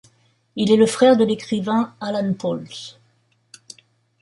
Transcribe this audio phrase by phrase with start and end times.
[0.55, 2.67] Il est le frère de l'écrivain Alan Pauls.